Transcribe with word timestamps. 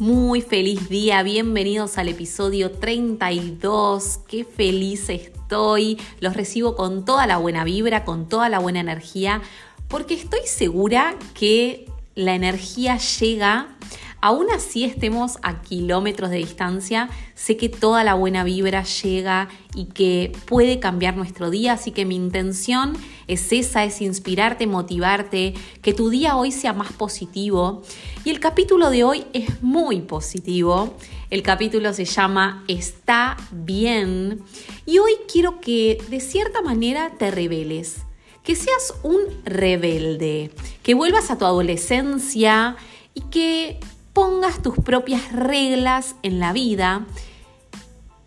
Muy 0.00 0.40
feliz 0.40 0.88
día, 0.88 1.22
bienvenidos 1.22 1.98
al 1.98 2.08
episodio 2.08 2.70
32. 2.70 4.20
Qué 4.26 4.44
feliz 4.44 5.10
estoy. 5.10 5.98
Los 6.20 6.34
recibo 6.34 6.74
con 6.74 7.04
toda 7.04 7.26
la 7.26 7.36
buena 7.36 7.64
vibra, 7.64 8.06
con 8.06 8.26
toda 8.26 8.48
la 8.48 8.60
buena 8.60 8.80
energía, 8.80 9.42
porque 9.88 10.14
estoy 10.14 10.40
segura 10.46 11.16
que 11.34 11.84
la 12.14 12.34
energía 12.34 12.96
llega 12.96 13.76
Aún 14.22 14.48
así 14.54 14.84
estemos 14.84 15.38
a 15.42 15.62
kilómetros 15.62 16.28
de 16.28 16.36
distancia, 16.36 17.08
sé 17.34 17.56
que 17.56 17.70
toda 17.70 18.04
la 18.04 18.12
buena 18.12 18.44
vibra 18.44 18.84
llega 18.84 19.48
y 19.74 19.86
que 19.86 20.32
puede 20.44 20.78
cambiar 20.78 21.16
nuestro 21.16 21.48
día, 21.48 21.72
así 21.72 21.90
que 21.90 22.04
mi 22.04 22.16
intención 22.16 22.92
es 22.92 23.19
esa, 23.32 23.84
es 23.84 24.00
inspirarte, 24.00 24.66
motivarte, 24.66 25.54
que 25.82 25.94
tu 25.94 26.10
día 26.10 26.36
hoy 26.36 26.52
sea 26.52 26.72
más 26.72 26.92
positivo. 26.92 27.82
Y 28.24 28.30
el 28.30 28.40
capítulo 28.40 28.90
de 28.90 29.04
hoy 29.04 29.26
es 29.32 29.62
muy 29.62 30.00
positivo. 30.00 30.94
El 31.30 31.42
capítulo 31.42 31.92
se 31.92 32.04
llama 32.04 32.64
Está 32.68 33.36
bien. 33.50 34.42
Y 34.86 34.98
hoy 34.98 35.12
quiero 35.30 35.60
que 35.60 36.02
de 36.08 36.20
cierta 36.20 36.62
manera 36.62 37.12
te 37.18 37.30
reveles 37.30 38.02
que 38.42 38.56
seas 38.56 38.94
un 39.02 39.20
rebelde, 39.44 40.50
que 40.82 40.94
vuelvas 40.94 41.30
a 41.30 41.38
tu 41.38 41.44
adolescencia 41.44 42.76
y 43.14 43.20
que 43.22 43.78
pongas 44.12 44.62
tus 44.62 44.76
propias 44.76 45.32
reglas 45.32 46.16
en 46.22 46.40
la 46.40 46.52
vida 46.52 47.06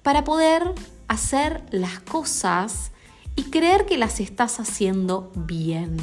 para 0.02 0.24
poder 0.24 0.64
hacer 1.08 1.64
las 1.72 2.00
cosas 2.00 2.93
y 3.36 3.44
creer 3.44 3.86
que 3.86 3.98
las 3.98 4.20
estás 4.20 4.60
haciendo 4.60 5.32
bien. 5.36 5.98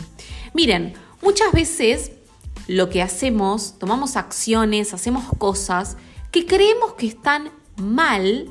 Miren, 0.55 0.95
muchas 1.23 1.53
veces 1.53 2.13
lo 2.67 2.89
que 2.91 3.03
hacemos, 3.03 3.79
tomamos 3.79 4.17
acciones, 4.17 4.95
hacemos 4.95 5.25
cosas 5.39 5.97
que 6.31 6.47
creemos 6.47 6.95
que 6.95 7.07
están 7.07 7.51
mal 7.77 8.49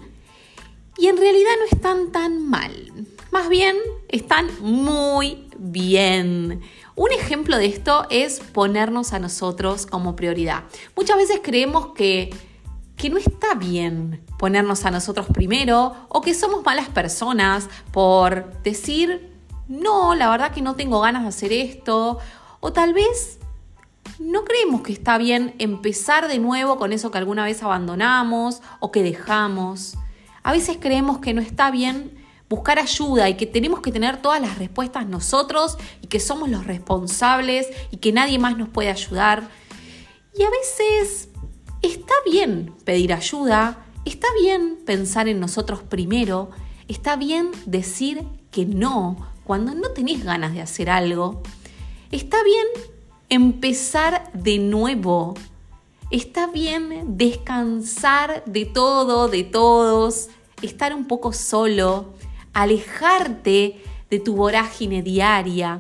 y 0.98 1.08
en 1.08 1.18
realidad 1.18 1.52
no 1.60 1.76
están 1.76 2.12
tan 2.12 2.50
mal. 2.50 3.08
Más 3.32 3.48
bien, 3.48 3.76
están 4.10 4.50
muy 4.62 5.48
bien. 5.58 6.62
Un 6.96 7.12
ejemplo 7.12 7.58
de 7.58 7.68
esto 7.68 8.06
es 8.10 8.40
ponernos 8.40 9.14
a 9.14 9.20
nosotros 9.20 9.86
como 9.86 10.16
prioridad. 10.16 10.64
Muchas 10.96 11.16
veces 11.16 11.40
creemos 11.42 11.94
que, 11.94 12.32
que 13.00 13.10
no 13.10 13.18
está 13.18 13.56
bien 13.56 14.22
ponernos 14.38 14.84
a 14.84 14.92
nosotros 14.92 15.28
primero 15.34 15.96
o 16.10 16.20
que 16.20 16.34
somos 16.34 16.66
malas 16.66 16.90
personas 16.90 17.70
por 17.94 18.62
decir, 18.62 19.32
no, 19.70 20.16
la 20.16 20.30
verdad 20.30 20.52
que 20.52 20.62
no 20.62 20.76
tengo 20.76 21.00
ganas 21.00 21.24
de 21.24 21.30
hacer 21.30 21.54
esto. 21.54 22.20
O 22.60 22.74
tal 22.74 22.94
vez 22.94 23.40
no 24.20 24.44
creemos 24.44 24.82
que 24.82 24.92
está 24.92 25.18
bien 25.18 25.56
empezar 25.60 26.28
de 26.28 26.40
nuevo 26.40 26.78
con 26.78 26.92
eso 26.92 27.10
que 27.10 27.18
alguna 27.18 27.46
vez 27.46 27.64
abandonamos 27.64 28.62
o 28.82 28.92
que 28.92 29.02
dejamos. 29.02 29.96
A 30.44 30.52
veces 30.52 30.78
creemos 30.78 31.20
que 31.20 31.34
no 31.34 31.40
está 31.40 31.72
bien 31.72 32.18
buscar 32.50 32.80
ayuda 32.80 33.30
y 33.30 33.36
que 33.36 33.46
tenemos 33.46 33.80
que 33.80 33.94
tener 33.94 34.22
todas 34.22 34.42
las 34.42 34.58
respuestas 34.58 35.08
nosotros 35.08 35.78
y 36.02 36.08
que 36.08 36.20
somos 36.20 36.50
los 36.50 36.68
responsables 36.68 37.68
y 37.92 37.98
que 37.98 38.12
nadie 38.12 38.40
más 38.40 38.58
nos 38.58 38.68
puede 38.68 38.90
ayudar. 38.90 39.48
Y 40.38 40.44
a 40.44 40.50
veces 40.50 41.29
está 41.82 42.14
bien 42.30 42.74
pedir 42.84 43.14
ayuda, 43.14 43.86
está 44.06 44.28
bien 44.42 44.78
pensar 44.86 45.28
en 45.28 45.40
nosotros 45.40 45.82
primero, 45.82 46.50
está 46.88 47.16
bien 47.16 47.52
decir 47.66 48.24
que 48.52 48.66
no 48.66 49.18
cuando 49.44 49.74
no 49.74 49.90
tenés 49.92 50.24
ganas 50.24 50.54
de 50.54 50.62
hacer 50.62 50.90
algo. 50.90 51.42
Está 52.12 52.44
bien 52.44 52.66
empezar 53.30 54.32
de 54.34 54.60
nuevo. 54.60 55.36
Está 56.12 56.48
bien 56.48 57.18
descansar 57.18 58.44
de 58.46 58.66
todo, 58.66 59.28
de 59.28 59.44
todos, 59.44 60.30
estar 60.62 60.94
un 60.96 61.06
poco 61.06 61.34
solo, 61.34 62.14
alejarte 62.54 63.84
de 64.10 64.20
tu 64.20 64.36
vorágine 64.36 65.04
diaria. 65.04 65.78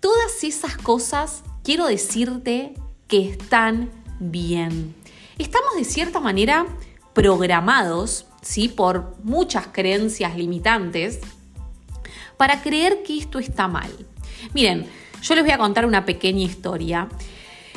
Todas 0.00 0.42
esas 0.42 0.76
cosas 0.76 1.44
quiero 1.62 1.86
decirte 1.86 2.74
que 3.06 3.30
están 3.30 3.90
bien. 4.18 4.94
Estamos 5.38 5.76
de 5.76 5.84
cierta 5.84 6.18
manera 6.18 6.66
programados, 7.14 8.26
¿sí? 8.42 8.68
Por 8.68 9.14
muchas 9.22 9.68
creencias 9.68 10.36
limitantes 10.36 11.20
para 12.36 12.60
creer 12.60 13.02
que 13.04 13.18
esto 13.18 13.38
está 13.38 13.68
mal. 13.68 13.90
Miren, 14.52 14.86
yo 15.22 15.34
les 15.36 15.44
voy 15.44 15.52
a 15.52 15.58
contar 15.58 15.86
una 15.86 16.04
pequeña 16.04 16.42
historia. 16.42 17.08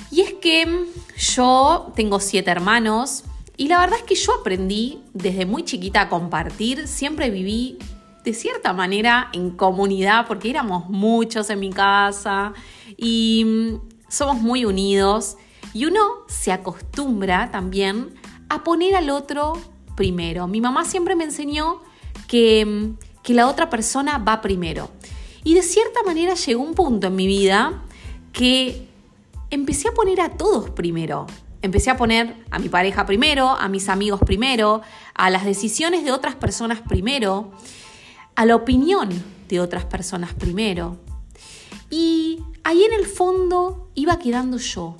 Y 0.10 0.22
es 0.22 0.34
que 0.34 0.86
yo 1.18 1.94
tengo 1.96 2.20
siete 2.20 2.50
hermanos 2.50 3.24
y 3.58 3.68
la 3.68 3.80
verdad 3.80 4.00
es 4.00 4.06
que 4.06 4.16
yo 4.16 4.34
aprendí 4.34 5.04
desde 5.14 5.46
muy 5.46 5.64
chiquita 5.64 6.02
a 6.02 6.10
compartir, 6.10 6.88
siempre 6.88 7.30
viví 7.30 7.78
de 8.24 8.34
cierta 8.34 8.74
manera 8.74 9.30
en 9.34 9.52
comunidad, 9.52 10.28
porque 10.28 10.50
éramos 10.50 10.90
muchos 10.90 11.50
en 11.50 11.60
mi 11.60 11.70
casa 11.70 12.54
y 12.98 13.44
mm, 13.46 14.10
somos 14.10 14.42
muy 14.42 14.66
unidos 14.66 15.38
y 15.74 15.86
uno 15.86 16.02
se 16.28 16.52
acostumbra 16.52 17.52
también 17.52 18.14
a 18.50 18.64
poner 18.64 18.96
al 18.96 19.10
otro 19.10 19.54
primero. 19.96 20.48
Mi 20.48 20.62
mamá 20.62 20.86
siempre 20.86 21.16
me 21.16 21.24
enseñó 21.24 21.82
que, 22.28 22.66
mm, 22.66 23.22
que 23.24 23.34
la 23.34 23.48
otra 23.48 23.70
persona 23.70 24.18
va 24.18 24.42
primero. 24.42 24.90
Y 25.44 25.54
de 25.54 25.64
cierta 25.64 26.04
manera 26.04 26.36
llegó 26.36 26.62
un 26.62 26.74
punto 26.74 27.08
en 27.08 27.16
mi 27.16 27.28
vida 27.28 27.84
que 28.34 28.88
empecé 29.50 29.88
a 29.88 29.94
poner 29.94 30.22
a 30.22 30.38
todos 30.38 30.70
primero. 30.70 31.28
Empecé 31.62 31.92
a 31.92 31.98
poner 31.98 32.44
a 32.50 32.60
mi 32.60 32.70
pareja 32.70 33.06
primero, 33.06 33.50
a 33.50 33.68
mis 33.68 33.90
amigos 33.90 34.20
primero, 34.26 34.82
a 35.14 35.30
las 35.30 35.46
decisiones 35.46 36.04
de 36.04 36.12
otras 36.12 36.36
personas 36.36 36.82
primero 36.82 37.52
a 38.36 38.46
la 38.46 38.56
opinión 38.56 39.10
de 39.50 39.60
otras 39.60 39.86
personas 39.86 40.34
primero. 40.34 40.98
Y 41.90 42.40
ahí 42.64 42.84
en 42.84 42.94
el 42.94 43.06
fondo 43.06 43.90
iba 43.96 44.18
quedando 44.20 44.58
yo, 44.58 44.96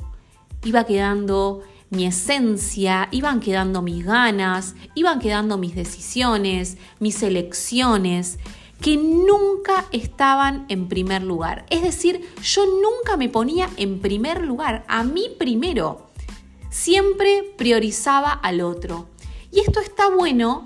iba 0.64 0.84
quedando 0.86 1.62
mi 1.90 2.06
esencia, 2.06 3.10
iban 3.12 3.40
quedando 3.42 3.82
mis 3.82 4.06
ganas, 4.06 4.76
iban 4.96 5.20
quedando 5.20 5.58
mis 5.58 5.76
decisiones, 5.76 6.78
mis 7.00 7.22
elecciones, 7.22 8.40
que 8.80 8.98
nunca 8.98 9.86
estaban 9.92 10.66
en 10.70 10.88
primer 10.88 11.22
lugar. 11.22 11.66
Es 11.70 11.84
decir, 11.84 12.28
yo 12.42 12.66
nunca 12.66 13.18
me 13.18 13.30
ponía 13.30 13.70
en 13.78 14.00
primer 14.00 14.42
lugar, 14.42 14.86
a 14.88 15.04
mí 15.04 15.28
primero. 15.38 16.10
Siempre 16.70 17.44
priorizaba 17.58 18.32
al 18.32 18.62
otro. 18.62 19.08
Y 19.52 19.60
esto 19.60 19.82
está 19.82 20.10
bueno 20.10 20.64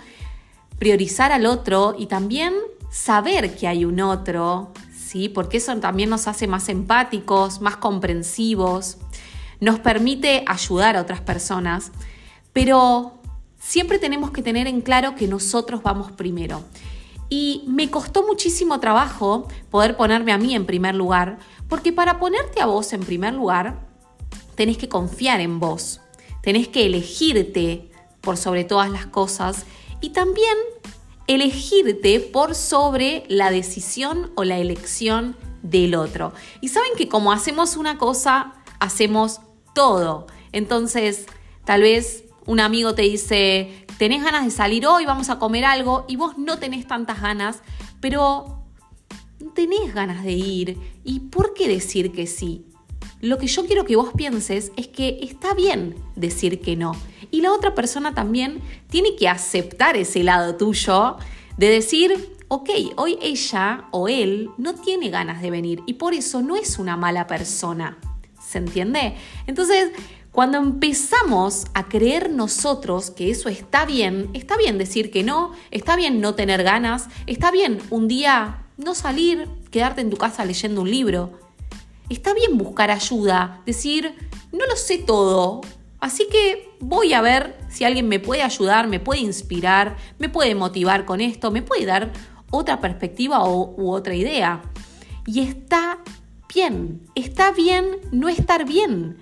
priorizar 0.78 1.31
al 1.31 1.45
otro 1.45 1.95
y 1.97 2.05
también 2.05 2.53
saber 2.91 3.55
que 3.55 3.67
hay 3.67 3.84
un 3.84 4.00
otro, 4.00 4.72
¿sí? 4.95 5.28
Porque 5.28 5.57
eso 5.57 5.75
también 5.78 6.09
nos 6.09 6.28
hace 6.28 6.47
más 6.47 6.69
empáticos, 6.69 7.61
más 7.61 7.78
comprensivos, 7.78 8.97
nos 9.66 9.79
permite 9.79 10.46
ayudar 10.46 10.96
a 10.96 11.02
otras 11.02 11.22
personas, 11.22 11.91
pero 12.53 13.20
siempre 13.59 13.97
tenemos 13.97 14.29
que 14.29 14.44
tener 14.44 14.67
en 14.67 14.79
claro 14.79 15.16
que 15.16 15.28
nosotros 15.28 15.82
vamos 15.82 16.12
primero. 16.12 16.64
Y 17.29 17.64
me 17.66 17.90
costó 17.90 18.28
muchísimo 18.28 18.79
trabajo 18.79 19.47
poder 19.72 19.97
ponerme 19.97 20.32
a 20.34 20.38
mí 20.38 20.53
en 20.53 20.67
primer 20.67 20.94
lugar, 20.94 21.40
porque 21.67 21.91
para 21.91 22.20
ponerte 22.20 22.62
a 22.62 22.67
vos 22.67 22.94
en 22.94 23.02
primer 23.02 23.34
lugar, 23.34 23.79
tenés 24.53 24.78
que 24.78 24.88
confiar 24.88 25.41
en 25.41 25.59
vos, 25.59 26.00
tenés 26.44 26.67
que 26.67 26.85
elegirte 26.85 27.90
por 28.22 28.38
sobre 28.38 28.66
todas 28.66 28.91
las 28.91 29.08
cosas 29.08 29.66
y 30.00 30.12
también 30.12 30.56
elegirte 31.26 32.20
por 32.20 32.53
sobre 32.53 33.23
la 33.29 33.50
decisión 33.50 34.32
o 34.35 34.44
la 34.44 34.59
elección 34.59 35.35
del 35.64 35.96
otro. 35.96 36.34
Y 36.62 36.67
saben 36.67 36.91
que 36.96 37.09
como 37.09 37.32
hacemos 37.32 37.78
una 37.78 37.97
cosa, 37.97 38.53
hacemos 38.79 39.41
todo. 39.75 40.25
Entonces, 40.51 41.27
tal 41.66 41.83
vez 41.83 42.23
un 42.47 42.59
amigo 42.59 42.95
te 42.95 43.03
dice, 43.03 43.85
tenés 43.99 44.23
ganas 44.23 44.45
de 44.45 44.49
salir 44.49 44.87
hoy, 44.87 45.05
vamos 45.05 45.29
a 45.29 45.37
comer 45.37 45.66
algo, 45.66 46.05
y 46.07 46.16
vos 46.16 46.39
no 46.39 46.57
tenés 46.57 46.87
tantas 46.87 47.22
ganas, 47.22 47.61
pero 47.99 48.63
tenés 49.53 49.93
ganas 49.93 50.23
de 50.23 50.31
ir. 50.31 50.79
¿Y 51.03 51.19
por 51.19 51.53
qué 51.53 51.67
decir 51.67 52.11
que 52.11 52.25
sí? 52.25 52.66
lo 53.22 53.37
que 53.37 53.47
yo 53.47 53.66
quiero 53.66 53.85
que 53.85 53.95
vos 53.95 54.11
pienses 54.16 54.72
es 54.77 54.87
que 54.87 55.19
está 55.22 55.53
bien 55.53 55.95
decir 56.16 56.61
que 56.61 56.75
no. 56.75 56.93
Y 57.31 57.41
la 57.41 57.51
otra 57.51 57.73
persona 57.73 58.13
también 58.13 58.61
tiene 58.89 59.16
que 59.16 59.28
aceptar 59.28 59.97
ese 59.97 60.23
lado 60.23 60.55
tuyo 60.55 61.17
de 61.57 61.69
decir, 61.69 62.37
ok, 62.49 62.69
hoy 62.97 63.17
ella 63.21 63.85
o 63.91 64.07
él 64.07 64.51
no 64.57 64.75
tiene 64.75 65.09
ganas 65.09 65.41
de 65.41 65.49
venir 65.49 65.81
y 65.87 65.93
por 65.93 66.13
eso 66.13 66.41
no 66.41 66.55
es 66.55 66.78
una 66.78 66.97
mala 66.97 67.25
persona. 67.25 67.97
¿Se 68.55 68.59
entiende? 68.59 69.16
Entonces, 69.47 69.91
cuando 70.31 70.57
empezamos 70.59 71.66
a 71.73 71.90
creer 71.90 72.29
nosotros 72.29 73.11
que 73.11 73.29
eso 73.29 73.49
está 73.49 73.85
bien, 73.85 74.29
está 74.31 74.55
bien 74.55 74.78
decir 74.78 75.11
que 75.11 75.23
no, 75.23 75.52
está 75.72 75.97
bien 75.97 76.22
no 76.22 76.35
tener 76.35 76.63
ganas, 76.63 77.09
está 77.28 77.52
bien 77.52 77.79
un 77.90 78.07
día 78.07 78.63
no 78.78 78.96
salir, 78.96 79.49
quedarte 79.72 79.99
en 79.99 80.09
tu 80.09 80.16
casa 80.16 80.46
leyendo 80.46 80.84
un 80.84 80.90
libro, 80.90 81.37
está 82.07 82.34
bien 82.34 82.57
buscar 82.57 82.91
ayuda, 82.91 83.61
decir, 83.66 84.16
no 84.53 84.66
lo 84.67 84.78
sé 84.78 84.99
todo, 84.99 85.59
así 85.99 86.25
que 86.31 86.69
voy 86.79 87.11
a 87.11 87.19
ver 87.19 87.57
si 87.67 87.84
alguien 87.84 88.07
me 88.07 88.22
puede 88.22 88.41
ayudar, 88.41 88.87
me 88.87 89.02
puede 89.02 89.19
inspirar, 89.19 89.97
me 90.17 90.29
puede 90.29 90.55
motivar 90.55 91.03
con 91.03 91.19
esto, 91.19 91.52
me 91.52 91.61
puede 91.61 91.85
dar 91.85 92.13
otra 92.52 92.79
perspectiva 92.79 93.43
o, 93.43 93.75
u 93.75 93.91
otra 93.91 94.16
idea. 94.16 94.61
Y 95.25 95.41
está 95.41 95.97
está 97.16 97.52
bien 97.52 97.97
no 98.11 98.29
estar 98.29 98.66
bien. 98.66 99.17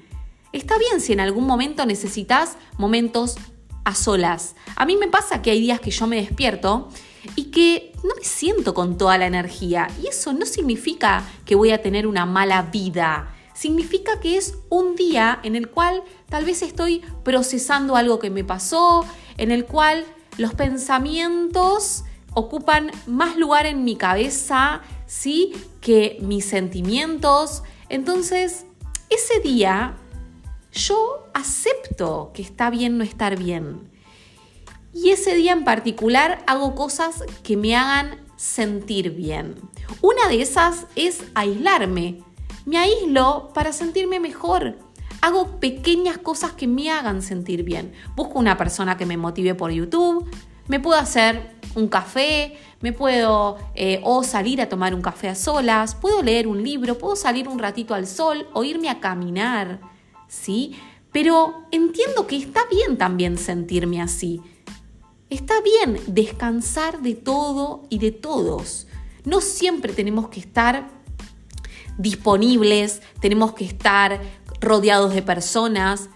Está 0.51 0.77
bien 0.77 1.01
si 1.01 1.13
en 1.13 1.19
algún 1.19 1.47
momento 1.47 1.83
necesitas 1.85 2.57
momentos 2.77 3.38
a 3.85 3.95
solas. 3.95 4.56
A 4.75 4.85
mí 4.85 4.97
me 4.97 5.07
pasa 5.07 5.41
que 5.41 5.50
hay 5.50 5.59
días 5.59 5.80
que 5.80 5.89
yo 5.89 6.06
me 6.06 6.18
despierto 6.18 6.89
y 7.35 7.45
que 7.45 7.91
no 8.03 8.12
me 8.15 8.24
siento 8.24 8.75
con 8.75 9.00
toda 9.00 9.18
la 9.18 9.25
energía. 9.25 9.88
Y 10.01 10.07
eso 10.07 10.33
no 10.33 10.45
significa 10.45 11.27
que 11.45 11.56
voy 11.56 11.71
a 11.71 11.81
tener 11.81 12.06
una 12.06 12.27
mala 12.27 12.62
vida. 12.62 13.33
Significa 13.56 14.19
que 14.19 14.38
es 14.38 14.56
un 14.69 14.95
día 14.95 15.39
en 15.41 15.56
el 15.56 15.69
cual 15.69 16.03
tal 16.30 16.45
vez 16.45 16.62
estoy 16.62 17.01
procesando 17.24 17.95
algo 17.95 18.19
que 18.19 18.30
me 18.30 18.44
pasó, 18.44 19.06
en 19.38 19.51
el 19.51 19.65
cual 19.65 20.06
los 20.38 20.53
pensamientos 20.53 22.03
ocupan 22.35 22.91
más 23.07 23.38
lugar 23.38 23.65
en 23.65 23.83
mi 23.83 23.95
cabeza, 23.95 24.81
¿sí? 25.05 25.53
Que 25.81 26.17
mis 26.21 26.45
sentimientos. 26.45 27.63
Entonces, 27.89 28.65
ese 29.09 29.39
día 29.41 29.97
yo 30.71 31.27
acepto 31.33 32.31
que 32.33 32.41
está 32.41 32.69
bien 32.69 32.97
no 32.97 33.03
estar 33.03 33.38
bien. 33.38 33.89
Y 34.94 35.09
ese 35.09 35.35
día 35.35 35.51
en 35.51 35.63
particular 35.63 36.44
hago 36.47 36.75
cosas 36.75 37.23
que 37.44 37.57
me 37.57 37.75
hagan 37.75 38.21
sentir 38.35 39.11
bien. 39.11 39.55
Una 40.01 40.27
de 40.27 40.41
esas 40.41 40.88
es 40.95 41.23
aislarme. 41.33 42.23
Me 42.65 42.77
aíslo 42.77 43.49
para 43.53 43.73
sentirme 43.73 44.19
mejor. 44.19 44.77
Hago 45.21 45.59
pequeñas 45.59 46.17
cosas 46.17 46.51
que 46.51 46.67
me 46.67 46.91
hagan 46.91 47.21
sentir 47.21 47.63
bien. 47.63 47.94
Busco 48.15 48.39
una 48.39 48.57
persona 48.57 48.97
que 48.97 49.06
me 49.06 49.17
motive 49.17 49.56
por 49.56 49.71
YouTube. 49.71 50.29
Me 50.68 50.80
puedo 50.80 51.00
hacer 51.00 51.56
un 51.75 51.88
café, 51.88 52.57
me 52.81 52.94
puedo 52.94 53.57
eh, 53.75 54.01
o 54.04 54.24
salir 54.24 54.62
a 54.62 54.69
tomar 54.69 54.94
un 54.94 55.01
café 55.01 55.30
a 55.30 55.36
solas, 55.36 55.95
puedo 55.95 56.21
leer 56.21 56.48
un 56.48 56.63
libro, 56.63 56.98
puedo 56.98 57.15
salir 57.15 57.48
un 57.48 57.60
ratito 57.60 57.94
al 57.94 58.07
sol 58.07 58.48
o 58.54 58.63
irme 58.63 58.89
a 58.89 59.00
caminar, 59.00 59.80
¿sí? 60.27 60.75
Pero 61.12 61.65
entiendo 61.71 62.27
que 62.27 62.38
está 62.38 62.62
bien 62.69 62.98
también 62.98 63.38
sentirme 63.38 64.01
así. 64.01 64.42
Está 65.30 65.56
bien 65.62 66.00
descansar 66.07 67.01
de 67.01 67.16
todo 67.16 67.83
y 67.89 68.00
de 68.00 68.12
todos. 68.12 68.88
No 69.25 69.42
siempre 69.42 69.94
tenemos 69.94 70.30
que 70.30 70.39
estar 70.39 70.89
disponibles, 71.98 73.01
tenemos 73.19 73.54
que 73.54 73.66
estar 73.66 74.21
rodeados 74.59 75.13
de 75.13 75.21
personas. 75.21 76.09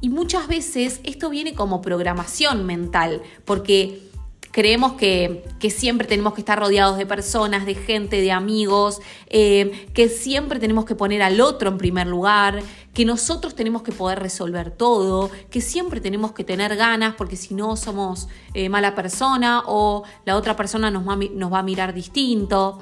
Y 0.00 0.10
muchas 0.10 0.46
veces 0.48 1.00
esto 1.04 1.28
viene 1.30 1.54
como 1.54 1.82
programación 1.82 2.66
mental, 2.66 3.22
porque 3.44 4.08
creemos 4.52 4.92
que, 4.94 5.44
siempre 5.70 6.06
tenemos 6.06 6.34
que 6.34 6.40
estar 6.40 6.58
rodeados 6.58 6.98
de 6.98 7.06
personas, 7.06 7.66
de 7.66 7.74
gente, 7.74 8.20
de 8.20 8.32
amigos, 8.32 9.00
eh, 9.28 9.86
que 9.94 10.08
siempre 10.08 10.58
tenemos 10.58 10.84
que 10.84 10.94
poner 10.94 11.22
al 11.22 11.40
otro 11.40 11.68
en 11.68 11.78
primer 11.78 12.06
lugar, 12.06 12.62
que 12.94 13.04
nosotros 13.04 13.54
tenemos 13.54 13.82
que 13.82 13.92
poder 13.92 14.18
resolver 14.18 14.70
todo, 14.70 15.30
que 15.50 15.60
siempre 15.60 16.00
tenemos 16.00 16.32
que 16.32 16.44
tener 16.44 16.74
ganas 16.76 17.14
porque 17.14 17.36
si 17.36 17.54
no 17.54 17.76
somos 17.76 18.28
eh, 18.54 18.68
mala 18.68 18.94
persona 18.94 19.62
o 19.66 20.02
la 20.24 20.36
otra 20.36 20.56
persona 20.56 20.90
nos 20.90 21.06
va, 21.06 21.58
a 21.58 21.62
mirar 21.62 21.94
distinto, 21.94 22.80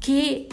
que 0.00 0.48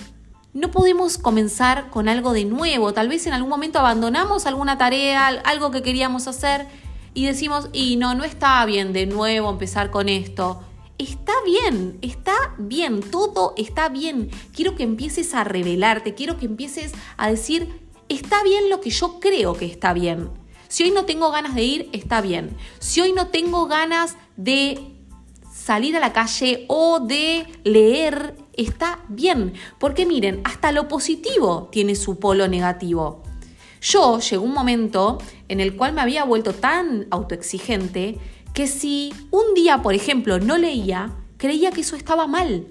no 0.54 0.72
podemos 0.72 1.18
comenzar 1.18 1.90
con 1.90 2.10
algo 2.10 2.34
de 2.34 2.46
nuevo, 2.46 2.94
tal 2.94 3.08
vez 3.08 3.26
en 3.28 3.34
algún 3.34 3.50
momento 3.50 3.80
abandonamos 3.80 4.46
alguna 4.46 4.78
tarea, 4.78 5.28
algo 5.28 5.72
que 5.72 5.82
queríamos 5.82 6.28
hacer 6.28 6.68
y 7.14 7.26
decimos, 7.26 7.70
y 7.74 7.96
no, 7.98 8.16
no 8.16 8.24
está 8.24 8.64
bien 8.66 8.94
de 8.94 9.06
nuevo 9.06 9.50
empezar 9.50 9.92
con 9.92 10.10
esto. 10.10 10.64
Está 10.98 11.34
bien, 11.46 11.98
está 12.02 12.34
bien, 12.58 13.02
todo 13.02 13.54
está 13.58 13.90
bien. 13.90 14.30
Quiero 14.54 14.76
que 14.76 14.84
empieces 14.84 15.34
a 15.34 15.44
revelarte, 15.44 16.14
quiero 16.14 16.38
que 16.38 16.46
empieces 16.46 16.94
a 17.18 17.30
decir, 17.30 17.82
está 18.08 18.44
bien 18.44 18.70
lo 18.70 18.82
que 18.82 18.92
yo 18.92 19.20
creo 19.20 19.56
que 19.56 19.66
está 19.66 19.94
bien. 19.94 20.30
Si 20.68 20.84
hoy 20.84 20.92
no 20.92 21.06
tengo 21.06 21.32
ganas 21.32 21.56
de 21.56 21.64
ir, 21.64 21.90
está 21.92 22.22
bien. 22.22 22.56
Si 22.80 23.02
hoy 23.02 23.14
no 23.14 23.28
tengo 23.28 23.66
ganas 23.68 24.16
de 24.38 24.80
salir 25.54 25.98
a 25.98 26.00
la 26.00 26.14
calle 26.14 26.66
o 26.70 27.00
de 27.00 27.46
leer, 27.64 28.36
está 28.54 29.00
bien. 29.08 29.54
Porque 29.80 30.06
miren, 30.06 30.42
hasta 30.44 30.72
lo 30.72 30.88
positivo 30.88 31.70
tiene 31.72 31.96
su 31.96 32.20
polo 32.20 32.48
negativo. 32.48 33.24
Yo 33.82 34.20
llegó 34.20 34.44
un 34.44 34.54
momento 34.54 35.18
en 35.48 35.60
el 35.60 35.76
cual 35.76 35.94
me 35.94 36.02
había 36.02 36.24
vuelto 36.24 36.54
tan 36.54 37.08
autoexigente 37.10 38.20
que 38.54 38.68
si 38.68 39.14
un 39.32 39.54
día, 39.56 39.82
por 39.82 39.94
ejemplo, 39.94 40.40
no 40.40 40.58
leía, 40.58 41.16
creía 41.38 41.72
que 41.72 41.82
eso 41.82 41.96
estaba 41.96 42.28
mal. 42.28 42.68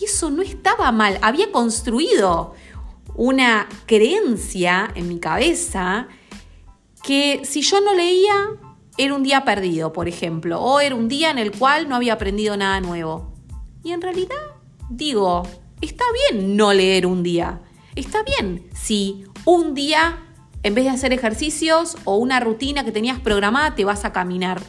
Y 0.00 0.04
eso 0.04 0.30
no 0.30 0.42
estaba 0.42 0.90
mal. 0.90 1.18
Había 1.22 1.52
construido 1.52 2.54
una 3.14 3.68
creencia 3.86 4.90
en 4.94 5.08
mi 5.08 5.18
cabeza 5.18 6.08
que 7.02 7.42
si 7.44 7.62
yo 7.62 7.80
no 7.80 7.94
leía, 7.94 8.34
era 8.96 9.14
un 9.14 9.22
día 9.22 9.44
perdido, 9.44 9.92
por 9.92 10.08
ejemplo, 10.08 10.60
o 10.60 10.80
era 10.80 10.94
un 10.94 11.08
día 11.08 11.30
en 11.30 11.38
el 11.38 11.52
cual 11.52 11.88
no 11.88 11.94
había 11.94 12.14
aprendido 12.14 12.56
nada 12.56 12.80
nuevo. 12.80 13.32
Y 13.84 13.92
en 13.92 14.02
realidad, 14.02 14.36
digo, 14.88 15.42
está 15.80 16.04
bien 16.30 16.56
no 16.56 16.72
leer 16.72 17.06
un 17.06 17.22
día. 17.22 17.60
Está 17.94 18.22
bien 18.22 18.68
si 18.74 19.24
un 19.44 19.74
día 19.74 20.18
en 20.62 20.74
vez 20.74 20.84
de 20.84 20.90
hacer 20.90 21.12
ejercicios 21.12 21.96
o 22.04 22.16
una 22.16 22.40
rutina 22.40 22.84
que 22.84 22.92
tenías 22.92 23.20
programada, 23.20 23.74
te 23.74 23.84
vas 23.84 24.04
a 24.04 24.12
caminar. 24.12 24.60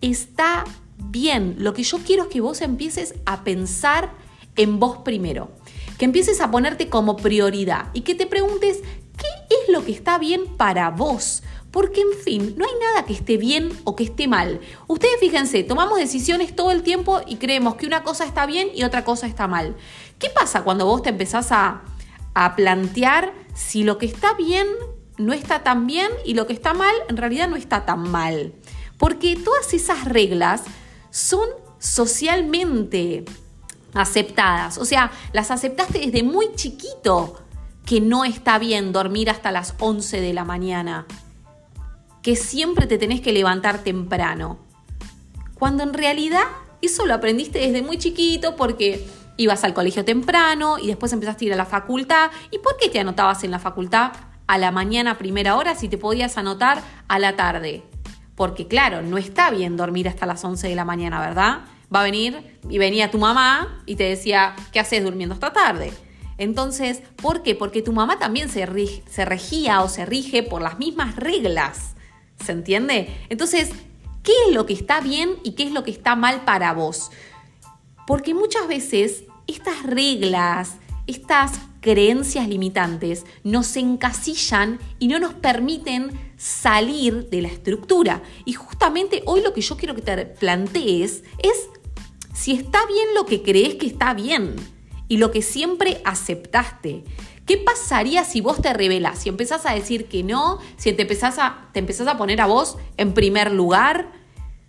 Está 0.00 0.64
bien. 0.96 1.56
Lo 1.58 1.74
que 1.74 1.82
yo 1.82 1.98
quiero 1.98 2.24
es 2.24 2.28
que 2.28 2.40
vos 2.40 2.60
empieces 2.62 3.14
a 3.26 3.44
pensar 3.44 4.14
en 4.56 4.78
vos 4.78 4.98
primero. 4.98 5.52
Que 5.98 6.04
empieces 6.04 6.40
a 6.40 6.50
ponerte 6.50 6.88
como 6.88 7.16
prioridad 7.16 7.90
y 7.92 8.02
que 8.02 8.14
te 8.14 8.26
preguntes 8.26 8.82
qué 9.16 9.26
es 9.50 9.72
lo 9.72 9.84
que 9.84 9.92
está 9.92 10.18
bien 10.18 10.56
para 10.56 10.90
vos. 10.90 11.42
Porque, 11.76 12.00
en 12.00 12.18
fin, 12.24 12.54
no 12.56 12.64
hay 12.64 12.70
nada 12.80 13.04
que 13.04 13.12
esté 13.12 13.36
bien 13.36 13.70
o 13.84 13.94
que 13.94 14.04
esté 14.04 14.26
mal. 14.28 14.62
Ustedes 14.86 15.20
fíjense, 15.20 15.62
tomamos 15.62 15.98
decisiones 15.98 16.56
todo 16.56 16.70
el 16.70 16.82
tiempo 16.82 17.20
y 17.26 17.36
creemos 17.36 17.74
que 17.74 17.84
una 17.84 18.02
cosa 18.02 18.24
está 18.24 18.46
bien 18.46 18.70
y 18.74 18.82
otra 18.84 19.04
cosa 19.04 19.26
está 19.26 19.46
mal. 19.46 19.76
¿Qué 20.18 20.30
pasa 20.30 20.64
cuando 20.64 20.86
vos 20.86 21.02
te 21.02 21.10
empezás 21.10 21.52
a, 21.52 21.82
a 22.32 22.56
plantear 22.56 23.34
si 23.54 23.84
lo 23.84 23.98
que 23.98 24.06
está 24.06 24.32
bien 24.32 24.66
no 25.18 25.34
está 25.34 25.62
tan 25.64 25.86
bien 25.86 26.08
y 26.24 26.32
lo 26.32 26.46
que 26.46 26.54
está 26.54 26.72
mal 26.72 26.94
en 27.10 27.18
realidad 27.18 27.46
no 27.46 27.56
está 27.56 27.84
tan 27.84 28.10
mal. 28.10 28.54
Porque 28.96 29.36
todas 29.36 29.74
esas 29.74 30.06
reglas 30.06 30.62
son 31.10 31.46
socialmente 31.78 33.26
aceptadas. 33.92 34.78
O 34.78 34.86
sea, 34.86 35.10
las 35.34 35.50
aceptaste 35.50 35.98
desde 35.98 36.22
muy 36.22 36.54
chiquito 36.54 37.36
que 37.84 38.00
no 38.00 38.24
está 38.24 38.58
bien 38.58 38.92
dormir 38.92 39.28
hasta 39.28 39.52
las 39.52 39.74
11 39.78 40.22
de 40.22 40.32
la 40.32 40.46
mañana. 40.46 41.06
Que 42.26 42.34
siempre 42.34 42.88
te 42.88 42.98
tenés 42.98 43.20
que 43.20 43.32
levantar 43.32 43.84
temprano. 43.84 44.58
Cuando 45.54 45.84
en 45.84 45.94
realidad 45.94 46.42
eso 46.82 47.06
lo 47.06 47.14
aprendiste 47.14 47.60
desde 47.60 47.82
muy 47.82 47.98
chiquito 47.98 48.56
porque 48.56 49.06
ibas 49.36 49.62
al 49.62 49.74
colegio 49.74 50.04
temprano 50.04 50.76
y 50.76 50.88
después 50.88 51.12
empezaste 51.12 51.44
a 51.44 51.46
ir 51.46 51.52
a 51.52 51.56
la 51.56 51.66
facultad. 51.66 52.32
¿Y 52.50 52.58
por 52.58 52.78
qué 52.78 52.88
te 52.88 52.98
anotabas 52.98 53.44
en 53.44 53.52
la 53.52 53.60
facultad? 53.60 54.10
a 54.48 54.58
la 54.58 54.72
mañana 54.72 55.12
a 55.12 55.18
primera 55.18 55.56
hora 55.56 55.76
si 55.76 55.88
te 55.88 55.98
podías 55.98 56.36
anotar 56.36 56.82
a 57.06 57.18
la 57.20 57.36
tarde. 57.36 57.84
Porque 58.34 58.66
claro, 58.66 59.02
no 59.02 59.18
está 59.18 59.50
bien 59.50 59.76
dormir 59.76 60.08
hasta 60.08 60.26
las 60.26 60.44
11 60.44 60.66
de 60.68 60.74
la 60.74 60.84
mañana, 60.84 61.20
¿verdad? 61.20 61.60
Va 61.94 62.00
a 62.00 62.04
venir 62.04 62.58
y 62.68 62.78
venía 62.78 63.12
tu 63.12 63.18
mamá 63.18 63.82
y 63.86 63.94
te 63.94 64.04
decía, 64.04 64.56
¿qué 64.72 64.80
haces 64.80 65.04
durmiendo 65.04 65.34
esta 65.34 65.52
tarde? 65.52 65.92
Entonces, 66.38 67.02
¿por 67.22 67.44
qué? 67.44 67.54
Porque 67.54 67.82
tu 67.82 67.92
mamá 67.92 68.18
también 68.18 68.48
se 68.48 68.66
regía 68.66 69.80
o 69.82 69.88
se 69.88 70.04
rige 70.04 70.42
por 70.42 70.60
las 70.60 70.78
mismas 70.78 71.16
reglas. 71.16 71.95
¿Se 72.44 72.52
entiende? 72.52 73.14
Entonces, 73.28 73.70
¿qué 74.22 74.32
es 74.48 74.54
lo 74.54 74.66
que 74.66 74.72
está 74.72 75.00
bien 75.00 75.36
y 75.42 75.52
qué 75.52 75.64
es 75.64 75.72
lo 75.72 75.84
que 75.84 75.90
está 75.90 76.16
mal 76.16 76.44
para 76.44 76.72
vos? 76.72 77.10
Porque 78.06 78.34
muchas 78.34 78.68
veces 78.68 79.24
estas 79.46 79.82
reglas, 79.82 80.76
estas 81.06 81.52
creencias 81.80 82.48
limitantes 82.48 83.24
nos 83.44 83.76
encasillan 83.76 84.80
y 84.98 85.08
no 85.08 85.18
nos 85.18 85.34
permiten 85.34 86.10
salir 86.36 87.30
de 87.30 87.42
la 87.42 87.48
estructura. 87.48 88.22
Y 88.44 88.54
justamente 88.54 89.22
hoy 89.26 89.40
lo 89.40 89.52
que 89.52 89.60
yo 89.60 89.76
quiero 89.76 89.94
que 89.94 90.02
te 90.02 90.26
plantees 90.26 91.22
es 91.42 91.68
si 92.34 92.52
está 92.52 92.84
bien 92.86 93.14
lo 93.14 93.24
que 93.24 93.42
crees 93.42 93.76
que 93.76 93.86
está 93.86 94.14
bien 94.14 94.56
y 95.08 95.18
lo 95.18 95.30
que 95.30 95.42
siempre 95.42 96.00
aceptaste. 96.04 97.04
¿Qué 97.46 97.56
pasaría 97.56 98.24
si 98.24 98.40
vos 98.40 98.60
te 98.60 98.72
revelas, 98.72 99.20
si 99.20 99.28
empezás 99.28 99.66
a 99.66 99.72
decir 99.72 100.08
que 100.08 100.24
no, 100.24 100.58
si 100.76 100.92
te 100.92 101.02
empezás 101.02 101.38
a, 101.38 101.68
te 101.72 101.78
empezás 101.78 102.08
a 102.08 102.18
poner 102.18 102.40
a 102.40 102.46
vos 102.46 102.76
en 102.96 103.14
primer 103.14 103.52
lugar, 103.52 104.10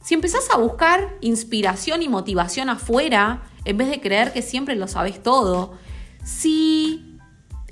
si 0.03 0.13
empezás 0.13 0.48
a 0.53 0.57
buscar 0.57 1.17
inspiración 1.22 2.03
y 2.03 2.07
motivación 2.07 2.69
afuera 2.69 3.41
en 3.65 3.77
vez 3.77 3.89
de 3.89 4.00
creer 4.00 4.31
que 4.31 4.43
siempre 4.43 4.75
lo 4.75 4.88
sabes 4.88 5.22
todo, 5.24 5.74
si 6.24 7.17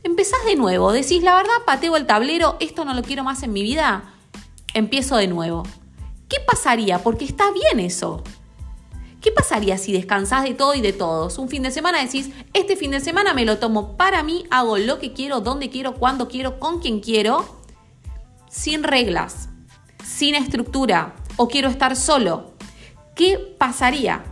empezás 0.04 0.44
de 0.46 0.56
nuevo, 0.56 0.92
decís, 0.92 1.22
la 1.22 1.36
verdad, 1.36 1.54
pateo 1.68 1.98
el 1.98 2.08
tablero, 2.08 2.58
esto 2.60 2.84
no 2.84 2.96
lo 2.96 3.04
quiero 3.04 3.24
más 3.24 3.44
en 3.44 3.54
mi 3.54 3.62
vida, 3.62 4.12
empiezo 4.74 5.18
de 5.18 5.28
nuevo. 5.28 5.64
¿Qué 6.28 6.38
pasaría? 6.46 7.00
Porque 7.04 7.26
está 7.26 7.46
bien 7.52 7.80
eso. 7.80 8.24
¿Qué 9.26 9.32
pasaría 9.32 9.80
si 9.80 9.92
descansás 9.92 10.44
de 10.44 10.54
todo 10.54 10.76
y 10.76 10.82
de 10.82 10.94
todos? 10.94 11.40
Un 11.40 11.50
fin 11.50 11.64
de 11.64 11.72
semana 11.72 12.00
decís, 12.00 12.30
este 12.54 12.76
fin 12.76 12.92
de 12.92 13.00
semana 13.00 13.34
me 13.34 13.44
lo 13.44 13.58
tomo 13.58 13.98
para 13.98 14.22
mí, 14.22 14.46
hago 14.52 14.78
lo 14.78 15.00
que 15.00 15.14
quiero, 15.14 15.42
donde 15.42 15.72
quiero, 15.72 15.96
cuando 15.96 16.28
quiero, 16.28 16.60
con 16.60 16.80
quien 16.80 17.00
quiero, 17.00 17.44
sin 18.48 18.84
reglas, 18.84 19.50
sin 20.04 20.36
estructura, 20.36 21.16
o 21.38 21.48
quiero 21.48 21.70
estar 21.70 21.96
solo. 21.96 22.54
¿Qué 23.16 23.56
pasaría? 23.58 24.24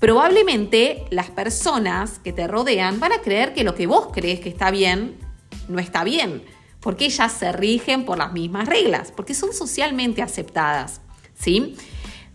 probablemente 0.00 1.06
las 1.10 1.30
personas 1.30 2.18
que 2.18 2.32
te 2.32 2.46
rodean 2.46 3.00
van 3.00 3.12
a 3.12 3.20
creer 3.20 3.54
que 3.54 3.64
lo 3.64 3.74
que 3.74 3.86
vos 3.86 4.08
crees 4.12 4.40
que 4.40 4.50
está 4.50 4.70
bien 4.70 5.16
no 5.68 5.78
está 5.78 6.04
bien, 6.04 6.42
porque 6.80 7.06
ellas 7.06 7.32
se 7.32 7.52
rigen 7.52 8.04
por 8.04 8.18
las 8.18 8.32
mismas 8.34 8.68
reglas, 8.68 9.12
porque 9.14 9.32
son 9.32 9.54
socialmente 9.54 10.20
aceptadas, 10.20 11.00
¿sí? 11.32 11.76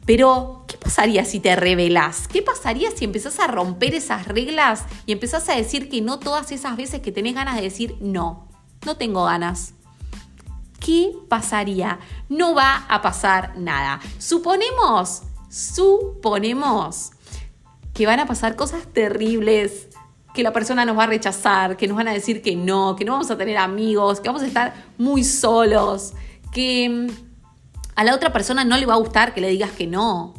Pero, 0.06 0.59
¿qué 0.59 0.59
pasaría 0.80 1.26
si 1.26 1.40
te 1.40 1.56
revelás? 1.56 2.28
¿Qué 2.28 2.42
pasaría 2.42 2.92
si 2.92 3.06
empezás 3.06 3.40
a 3.40 3.48
romper 3.48 3.96
esas 3.96 4.28
reglas 4.28 4.86
y 5.06 5.12
empezás 5.12 5.48
a 5.50 5.56
decir 5.56 5.90
que 5.90 6.02
no 6.02 6.20
todas 6.20 6.52
esas 6.52 6.78
veces 6.78 7.02
que 7.02 7.12
tenés 7.12 7.36
ganas 7.36 7.56
de 7.56 7.62
decir 7.62 7.96
no, 8.00 8.48
no 8.86 8.98
tengo 8.98 9.26
ganas? 9.26 9.74
¿Qué 10.80 11.12
pasaría? 11.28 12.00
No 12.30 12.56
va 12.56 12.86
a 12.88 13.02
pasar 13.02 13.58
nada. 13.58 14.00
Suponemos, 14.18 15.24
suponemos 15.50 17.12
que 17.94 18.06
van 18.06 18.20
a 18.20 18.26
pasar 18.26 18.56
cosas 18.56 18.88
terribles, 18.94 19.90
que 20.34 20.44
la 20.44 20.54
persona 20.54 20.86
nos 20.86 20.98
va 20.98 21.04
a 21.04 21.08
rechazar, 21.08 21.76
que 21.76 21.88
nos 21.88 21.98
van 21.98 22.08
a 22.08 22.14
decir 22.14 22.42
que 22.42 22.56
no, 22.56 22.96
que 22.96 23.04
no 23.04 23.14
vamos 23.14 23.30
a 23.30 23.38
tener 23.38 23.58
amigos, 23.58 24.22
que 24.22 24.30
vamos 24.30 24.44
a 24.44 24.48
estar 24.48 24.74
muy 24.98 25.24
solos, 25.24 26.14
que 26.54 26.90
mm, 26.90 27.08
a 27.96 28.04
la 28.06 28.16
otra 28.16 28.32
persona 28.32 28.64
no 28.64 28.78
le 28.78 28.86
va 28.86 28.94
a 28.94 28.98
gustar 28.98 29.34
que 29.34 29.42
le 29.42 29.50
digas 29.50 29.72
que 29.72 29.86
no. 29.86 30.34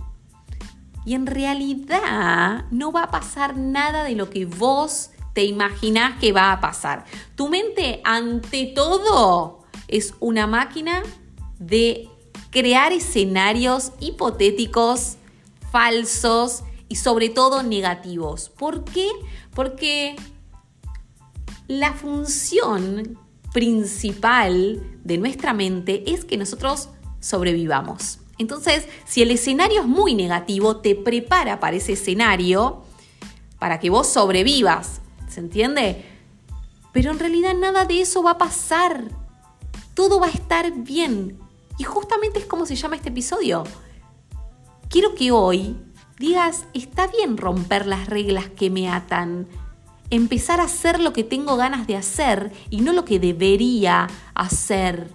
Y 1.05 1.15
en 1.15 1.27
realidad 1.27 2.65
no 2.71 2.93
va 2.93 3.05
a 3.05 3.11
pasar 3.11 3.57
nada 3.57 4.05
de 4.05 4.15
lo 4.15 4.31
que 4.31 4.45
vos 4.45 5.11
te 5.33 5.45
imaginás 5.45 6.19
que 6.19 6.33
va 6.33 6.53
a 6.53 6.61
pasar. 6.61 7.05
Tu 7.37 7.49
mente, 7.49 8.01
ante 8.05 8.67
todo, 8.75 9.61
es 9.89 10.15
una 10.21 10.47
máquina 10.47 11.03
de 11.59 12.09
crear 12.51 12.93
escenarios 12.93 13.93
hipotéticos, 14.01 15.17
falsos, 15.71 16.65
y 16.91 16.97
sobre 16.97 17.29
todo 17.29 17.63
negativos. 17.63 18.51
¿Por 18.51 18.85
qué? 18.85 19.09
Porque 19.55 20.17
la 21.69 21.93
función 21.95 23.17
principal 23.55 24.83
de 25.05 25.17
nuestra 25.17 25.55
mente 25.55 26.13
es 26.13 26.25
que 26.25 26.37
nosotros 26.37 26.89
sobrevivamos. 27.21 28.19
Entonces, 28.41 28.89
si 29.05 29.21
el 29.21 29.31
escenario 29.33 29.83
es 29.83 29.87
muy 29.87 30.15
negativo, 30.15 30.79
te 30.79 30.95
prepara 30.95 31.61
para 31.61 31.77
ese 31.77 31.93
escenario 31.93 32.83
para 33.59 33.79
que 33.79 33.91
vos 33.91 34.07
sobrevivas. 34.07 35.03
¿Se 35.29 35.41
entiende? 35.41 36.07
Pero 36.91 37.11
en 37.11 37.19
realidad 37.19 37.53
nada 37.53 37.85
de 37.85 38.01
eso 38.01 38.23
va 38.23 38.31
a 38.31 38.39
pasar. 38.39 39.11
Todo 39.93 40.21
va 40.21 40.29
a 40.29 40.31
estar 40.31 40.73
bien. 40.73 41.39
Y 41.77 41.85
justamente 41.85 42.39
es 42.39 42.47
como 42.47 42.65
se 42.65 42.77
llama 42.77 42.97
este 42.97 43.11
episodio. 43.11 43.65
Quiero 44.89 45.15
que 45.15 45.33
hoy 45.33 45.77
digas, 46.19 46.65
está 46.73 47.09
bien 47.09 47.37
romper 47.37 47.85
las 47.85 48.09
reglas 48.09 48.49
que 48.49 48.71
me 48.71 48.89
atan, 48.89 49.49
empezar 50.09 50.61
a 50.61 50.65
hacer 50.65 50.99
lo 50.99 51.13
que 51.13 51.25
tengo 51.25 51.59
ganas 51.59 51.87
de 51.87 51.97
hacer 51.97 52.53
y 52.71 52.81
no 52.81 52.95
lo 52.95 53.05
que 53.05 53.21
debería 53.21 54.09
hacer, 54.35 55.13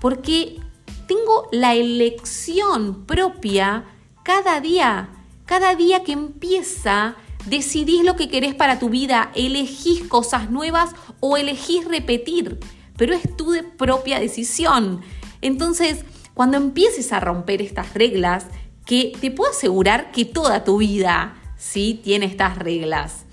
porque 0.00 0.60
tengo 1.08 1.48
la 1.50 1.74
elección 1.74 3.04
propia 3.06 3.84
cada 4.22 4.60
día, 4.60 5.08
cada 5.46 5.74
día 5.74 6.04
que 6.04 6.12
empieza, 6.12 7.16
decidís 7.46 8.04
lo 8.04 8.14
que 8.14 8.28
querés 8.28 8.54
para 8.54 8.78
tu 8.78 8.90
vida, 8.90 9.32
elegís 9.34 10.02
cosas 10.04 10.50
nuevas 10.50 10.90
o 11.20 11.36
elegís 11.36 11.86
repetir, 11.86 12.58
pero 12.96 13.14
es 13.14 13.36
tu 13.36 13.54
propia 13.76 14.20
decisión. 14.20 15.00
Entonces, 15.40 16.04
cuando 16.34 16.58
empieces 16.58 17.12
a 17.12 17.20
romper 17.20 17.62
estas 17.62 17.94
reglas, 17.94 18.46
que 18.84 19.12
te 19.20 19.30
puedo 19.30 19.50
asegurar 19.50 20.12
que 20.12 20.24
toda 20.24 20.64
tu 20.64 20.78
vida 20.78 21.36
¿sí? 21.56 22.00
tiene 22.02 22.26
estas 22.26 22.56
reglas. 22.58 23.24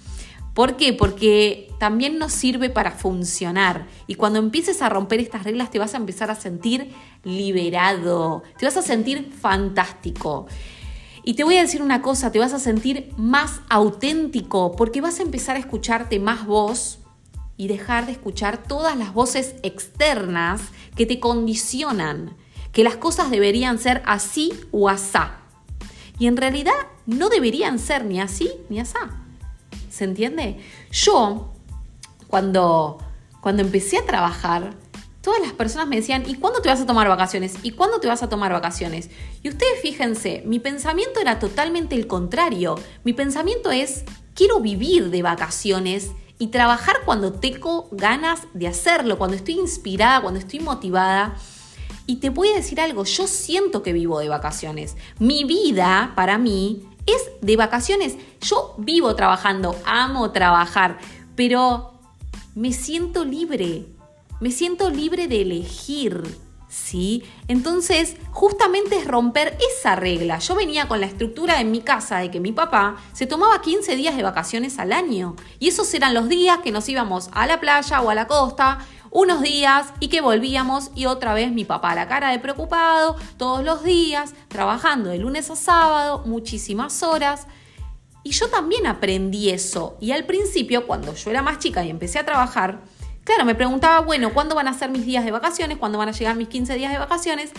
¿Por 0.53 0.77
qué? 0.77 0.93
Porque 0.93 1.64
también 1.79 2.17
nos 2.17 2.31
sirve 2.31 2.69
para 2.69 2.91
funcionar. 2.91 3.87
Y 4.07 4.15
cuando 4.15 4.39
empieces 4.39 4.81
a 4.81 4.89
romper 4.89 5.19
estas 5.19 5.43
reglas 5.43 5.71
te 5.71 5.79
vas 5.79 5.93
a 5.93 5.97
empezar 5.97 6.31
a 6.31 6.35
sentir 6.35 6.93
liberado, 7.23 8.43
te 8.57 8.65
vas 8.65 8.77
a 8.77 8.81
sentir 8.81 9.31
fantástico. 9.31 10.47
Y 11.23 11.33
te 11.33 11.43
voy 11.43 11.57
a 11.57 11.61
decir 11.61 11.81
una 11.81 12.01
cosa, 12.01 12.31
te 12.31 12.39
vas 12.39 12.53
a 12.53 12.59
sentir 12.59 13.11
más 13.17 13.61
auténtico 13.67 14.75
porque 14.75 15.01
vas 15.01 15.19
a 15.19 15.23
empezar 15.23 15.55
a 15.55 15.59
escucharte 15.59 16.19
más 16.19 16.45
vos 16.45 16.99
y 17.57 17.67
dejar 17.67 18.05
de 18.05 18.11
escuchar 18.11 18.61
todas 18.61 18.95
las 18.97 19.13
voces 19.13 19.55
externas 19.63 20.61
que 20.95 21.05
te 21.05 21.19
condicionan, 21.19 22.35
que 22.71 22.83
las 22.83 22.97
cosas 22.97 23.31
deberían 23.31 23.79
ser 23.79 24.03
así 24.05 24.53
o 24.71 24.87
asá. 24.87 25.37
Y 26.19 26.27
en 26.27 26.37
realidad 26.37 26.73
no 27.05 27.29
deberían 27.29 27.79
ser 27.79 28.05
ni 28.05 28.19
así 28.21 28.51
ni 28.69 28.79
asá. 28.79 29.21
¿Se 29.89 30.03
entiende? 30.03 30.59
Yo, 30.91 31.54
cuando, 32.27 32.97
cuando 33.41 33.61
empecé 33.61 33.97
a 33.97 34.05
trabajar, 34.05 34.73
todas 35.25 35.41
las 35.41 35.53
personas 35.53 35.87
me 35.87 35.95
decían, 35.95 36.23
¿y 36.27 36.35
cuándo 36.35 36.61
te 36.61 36.69
vas 36.69 36.81
a 36.81 36.85
tomar 36.85 37.07
vacaciones? 37.07 37.55
¿Y 37.63 37.71
cuándo 37.71 37.99
te 37.99 38.07
vas 38.07 38.21
a 38.21 38.29
tomar 38.29 38.53
vacaciones? 38.53 39.09
Y 39.41 39.49
ustedes 39.49 39.81
fíjense, 39.81 40.43
mi 40.45 40.59
pensamiento 40.59 41.19
era 41.19 41.39
totalmente 41.39 41.95
el 41.95 42.05
contrario. 42.05 42.75
Mi 43.03 43.13
pensamiento 43.13 43.71
es, 43.71 44.03
quiero 44.35 44.59
vivir 44.59 45.09
de 45.09 45.23
vacaciones 45.23 46.11
y 46.37 46.47
trabajar 46.49 46.97
cuando 47.05 47.33
tengo 47.33 47.87
ganas 47.91 48.41
de 48.53 48.67
hacerlo, 48.67 49.17
cuando 49.17 49.35
estoy 49.35 49.55
inspirada, 49.55 50.21
cuando 50.21 50.39
estoy 50.39 50.59
motivada. 50.59 51.35
Y 52.05 52.17
te 52.17 52.29
voy 52.29 52.49
a 52.49 52.55
decir 52.55 52.79
algo, 52.79 53.03
yo 53.03 53.25
siento 53.25 53.81
que 53.81 53.93
vivo 53.93 54.19
de 54.19 54.29
vacaciones. 54.29 54.95
Mi 55.17 55.43
vida, 55.43 56.13
para 56.15 56.37
mí, 56.37 56.83
es 57.07 57.31
de 57.41 57.57
vacaciones. 57.57 58.15
Yo 58.41 58.75
vivo 58.77 59.15
trabajando, 59.15 59.75
amo 59.85 60.29
trabajar, 60.31 60.99
pero 61.35 61.94
me 62.55 62.71
siento 62.71 63.25
libre. 63.25 63.85
Me 64.39 64.49
siento 64.49 64.89
libre 64.89 65.27
de 65.27 65.41
elegir. 65.41 66.23
¿Sí? 66.67 67.23
Entonces, 67.47 68.15
justamente 68.31 68.97
es 68.97 69.07
romper 69.07 69.57
esa 69.71 69.95
regla. 69.95 70.39
Yo 70.39 70.55
venía 70.55 70.87
con 70.87 70.99
la 70.99 71.05
estructura 71.05 71.61
en 71.61 71.71
mi 71.71 71.81
casa 71.81 72.17
de 72.17 72.31
que 72.31 72.39
mi 72.39 72.51
papá 72.51 72.97
se 73.13 73.27
tomaba 73.27 73.61
15 73.61 73.95
días 73.95 74.17
de 74.17 74.23
vacaciones 74.23 74.79
al 74.79 74.91
año. 74.91 75.35
Y 75.59 75.69
esos 75.69 75.93
eran 75.93 76.13
los 76.13 76.27
días 76.27 76.59
que 76.59 76.71
nos 76.71 76.89
íbamos 76.89 77.29
a 77.33 77.45
la 77.45 77.59
playa 77.59 78.01
o 78.01 78.09
a 78.09 78.15
la 78.15 78.27
costa 78.27 78.79
unos 79.11 79.41
días 79.41 79.93
y 80.01 80.09
que 80.09 80.19
volvíamos 80.19 80.91
y 80.93 81.05
otra 81.05 81.33
vez 81.33 81.49
mi 81.49 81.63
papá 81.63 81.95
la 81.95 82.09
cara 82.09 82.31
de 82.31 82.39
preocupado, 82.39 83.15
todos 83.37 83.63
los 83.63 83.81
días, 83.81 84.33
trabajando 84.49 85.09
de 85.09 85.19
lunes 85.19 85.49
a 85.49 85.55
sábado, 85.55 86.23
muchísimas 86.25 87.01
horas. 87.01 87.47
Y 88.25 88.31
yo 88.31 88.49
también 88.49 88.87
aprendí 88.87 89.51
eso. 89.51 89.97
Y 90.01 90.09
al 90.09 90.25
principio, 90.25 90.87
cuando 90.87 91.13
yo 91.13 91.29
era 91.29 91.43
más 91.43 91.59
chica 91.59 91.85
y 91.85 91.91
empecé 91.91 92.17
a 92.17 92.25
trabajar, 92.25 92.81
claro, 93.23 93.45
me 93.45 93.53
preguntaba, 93.53 93.99
bueno, 93.99 94.33
¿cuándo 94.33 94.55
van 94.55 94.67
a 94.67 94.73
ser 94.73 94.89
mis 94.89 95.05
días 95.05 95.23
de 95.23 95.29
vacaciones? 95.29 95.77
¿Cuándo 95.77 95.99
van 95.99 96.09
a 96.09 96.11
llegar 96.11 96.35
mis 96.35 96.47
15 96.47 96.73
días 96.73 96.91
de 96.91 96.97
vacaciones? 96.97 97.51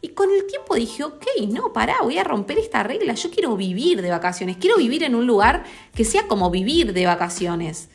Y 0.00 0.08
con 0.08 0.30
el 0.30 0.46
tiempo 0.46 0.76
dije, 0.76 1.04
ok, 1.04 1.26
no, 1.50 1.74
pará, 1.74 1.96
voy 2.02 2.16
a 2.16 2.24
romper 2.24 2.56
esta 2.56 2.82
regla. 2.82 3.12
Yo 3.12 3.30
quiero 3.30 3.54
vivir 3.54 4.00
de 4.00 4.08
vacaciones, 4.08 4.56
quiero 4.56 4.78
vivir 4.78 5.02
en 5.02 5.14
un 5.14 5.26
lugar 5.26 5.64
que 5.94 6.06
sea 6.06 6.26
como 6.26 6.50
vivir 6.50 6.94
de 6.94 7.04
vacaciones. 7.04 7.90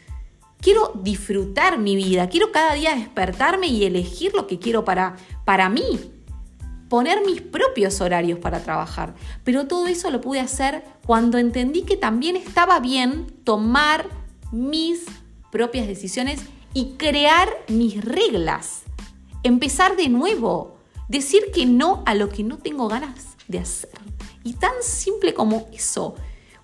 Quiero 0.61 0.91
disfrutar 1.01 1.79
mi 1.79 1.95
vida, 1.95 2.29
quiero 2.29 2.51
cada 2.51 2.75
día 2.75 2.93
despertarme 2.93 3.65
y 3.65 3.85
elegir 3.85 4.35
lo 4.35 4.45
que 4.45 4.59
quiero 4.59 4.85
para, 4.85 5.15
para 5.45 5.67
mí, 5.67 6.11
poner 6.89 7.23
mis 7.25 7.41
propios 7.41 8.01
horarios 8.01 8.39
para 8.39 8.61
trabajar. 8.61 9.15
Pero 9.43 9.67
todo 9.67 9.87
eso 9.87 10.09
lo 10.09 10.21
pude 10.21 10.39
hacer 10.39 10.83
cuando 11.05 11.37
entendí 11.37 11.83
que 11.83 11.95
también 11.95 12.35
estaba 12.35 12.79
bien 12.79 13.27
tomar 13.43 14.07
mis 14.51 15.05
propias 15.51 15.87
decisiones 15.87 16.41
y 16.73 16.95
crear 16.97 17.49
mis 17.67 18.03
reglas. 18.03 18.81
Empezar 19.43 19.95
de 19.95 20.09
nuevo. 20.09 20.77
Decir 21.07 21.51
que 21.53 21.65
no 21.65 22.03
a 22.05 22.13
lo 22.13 22.29
que 22.29 22.43
no 22.43 22.57
tengo 22.57 22.87
ganas 22.87 23.35
de 23.47 23.59
hacer. 23.59 23.89
Y 24.43 24.53
tan 24.53 24.73
simple 24.81 25.33
como 25.33 25.67
eso. 25.71 26.15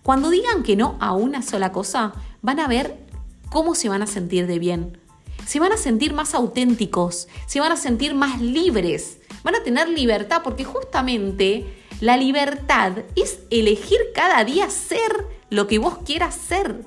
Cuando 0.04 0.30
digan 0.30 0.62
que 0.62 0.76
no 0.76 0.98
a 1.00 1.14
una 1.14 1.42
sola 1.42 1.72
cosa, 1.72 2.14
van 2.42 2.60
a 2.60 2.68
ver 2.68 3.06
cómo 3.50 3.74
se 3.74 3.90
van 3.90 4.04
a 4.04 4.08
sentir 4.08 4.46
de 4.46 4.60
bien. 4.60 5.00
Se 5.48 5.60
van 5.60 5.72
a 5.72 5.78
sentir 5.78 6.14
más 6.14 6.36
auténticos, 6.36 7.28
se 7.48 7.60
van 7.60 7.72
a 7.72 7.78
sentir 7.78 8.14
más 8.14 8.42
libres, 8.42 9.20
van 9.46 9.56
a 9.56 9.64
tener 9.64 9.88
libertad 9.88 10.42
porque 10.44 10.66
justamente 10.66 11.66
la 12.02 12.18
libertad 12.18 13.04
es 13.16 13.42
elegir 13.52 14.00
cada 14.14 14.44
día 14.44 14.72
ser 14.72 15.28
lo 15.52 15.68
que 15.68 15.78
vos 15.78 16.00
quieras 16.04 16.34
ser. 16.34 16.84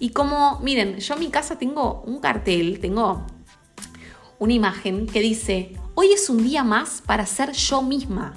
Y 0.00 0.10
como, 0.10 0.58
miren, 0.60 0.98
yo 0.98 1.14
en 1.14 1.20
mi 1.20 1.28
casa 1.28 1.58
tengo 1.58 2.02
un 2.06 2.20
cartel, 2.20 2.80
tengo 2.80 3.26
una 4.38 4.54
imagen 4.54 5.06
que 5.06 5.20
dice, 5.20 5.76
hoy 5.94 6.12
es 6.12 6.30
un 6.30 6.42
día 6.42 6.64
más 6.64 7.02
para 7.04 7.26
ser 7.26 7.52
yo 7.52 7.82
misma. 7.82 8.32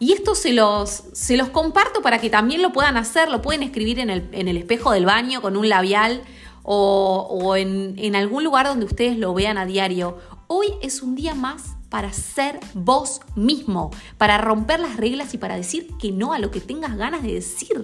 Y 0.00 0.14
esto 0.14 0.34
se 0.34 0.52
los, 0.52 1.04
se 1.12 1.36
los 1.36 1.50
comparto 1.50 2.02
para 2.02 2.18
que 2.18 2.28
también 2.28 2.60
lo 2.60 2.72
puedan 2.72 2.96
hacer, 2.96 3.30
lo 3.30 3.40
pueden 3.40 3.62
escribir 3.62 4.00
en 4.00 4.10
el, 4.10 4.56
espejo 4.56 4.90
del 4.90 5.06
baño 5.06 5.40
con 5.40 5.56
un 5.56 5.68
labial 5.68 6.22
o, 6.64 7.54
en, 7.56 7.94
en 7.98 8.16
algún 8.16 8.42
lugar 8.42 8.66
donde 8.66 8.84
ustedes 8.84 9.16
lo 9.16 9.32
vean 9.32 9.58
a 9.58 9.64
diario. 9.64 10.18
Hoy 10.48 10.68
es 10.80 11.02
un 11.02 11.16
día 11.16 11.34
más 11.34 11.74
para 11.88 12.12
ser 12.12 12.60
vos 12.72 13.20
mismo, 13.34 13.90
para 14.16 14.38
romper 14.38 14.78
las 14.78 14.96
reglas 14.96 15.34
y 15.34 15.38
para 15.38 15.56
decir 15.56 15.88
que 15.98 16.12
no 16.12 16.32
a 16.32 16.38
lo 16.38 16.52
que 16.52 16.60
tengas 16.60 16.96
ganas 16.96 17.24
de 17.24 17.34
decir, 17.34 17.82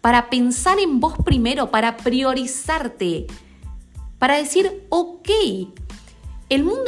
para 0.00 0.30
pensar 0.30 0.78
en 0.78 0.98
vos 0.98 1.14
primero, 1.24 1.70
para 1.70 1.98
priorizarte, 1.98 3.26
para 4.18 4.36
decir, 4.36 4.86
ok, 4.88 5.28
el 6.48 6.64
mundo 6.64 6.84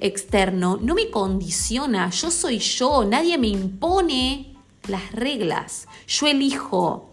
externo 0.00 0.76
no 0.82 0.94
me 0.94 1.08
condiciona, 1.10 2.10
yo 2.10 2.32
soy 2.32 2.58
yo, 2.58 3.04
nadie 3.04 3.38
me 3.38 3.48
impone 3.48 4.56
las 4.88 5.12
reglas, 5.12 5.86
yo 6.08 6.26
elijo. 6.26 7.10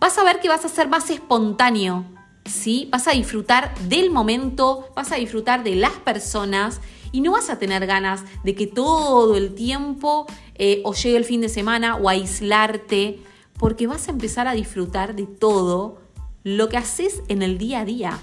Vas 0.00 0.18
a 0.18 0.24
ver 0.24 0.40
que 0.40 0.48
vas 0.48 0.64
a 0.64 0.68
ser 0.68 0.88
más 0.88 1.10
espontáneo, 1.10 2.04
¿sí? 2.44 2.88
Vas 2.90 3.08
a 3.08 3.12
disfrutar 3.12 3.74
del 3.88 4.10
momento, 4.10 4.88
vas 4.94 5.12
a 5.12 5.16
disfrutar 5.16 5.64
de 5.64 5.76
las 5.76 5.92
personas 5.92 6.80
y 7.12 7.20
no 7.20 7.32
vas 7.32 7.50
a 7.50 7.58
tener 7.58 7.86
ganas 7.86 8.24
de 8.42 8.54
que 8.54 8.66
todo 8.66 9.36
el 9.36 9.54
tiempo 9.54 10.26
eh, 10.54 10.80
o 10.84 10.94
llegue 10.94 11.16
el 11.16 11.24
fin 11.24 11.40
de 11.40 11.48
semana 11.48 11.96
o 11.96 12.08
aislarte, 12.08 13.20
porque 13.58 13.86
vas 13.86 14.08
a 14.08 14.10
empezar 14.10 14.48
a 14.48 14.54
disfrutar 14.54 15.14
de 15.14 15.26
todo 15.26 16.00
lo 16.42 16.68
que 16.68 16.76
haces 16.76 17.22
en 17.28 17.42
el 17.42 17.58
día 17.58 17.80
a 17.80 17.84
día. 17.84 18.20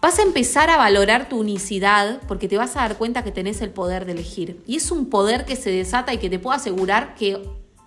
Vas 0.00 0.18
a 0.18 0.22
empezar 0.22 0.70
a 0.70 0.76
valorar 0.76 1.28
tu 1.28 1.40
unicidad 1.40 2.20
porque 2.28 2.48
te 2.48 2.58
vas 2.58 2.76
a 2.76 2.80
dar 2.80 2.98
cuenta 2.98 3.24
que 3.24 3.32
tenés 3.32 3.60
el 3.62 3.70
poder 3.70 4.04
de 4.04 4.12
elegir. 4.12 4.62
Y 4.66 4.76
es 4.76 4.90
un 4.90 5.06
poder 5.06 5.46
que 5.46 5.56
se 5.56 5.70
desata 5.70 6.12
y 6.12 6.18
que 6.18 6.30
te 6.30 6.38
puedo 6.38 6.54
asegurar 6.54 7.14
que 7.14 7.42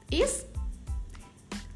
es 0.10 0.48